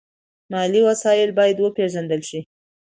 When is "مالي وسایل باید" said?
0.51-1.57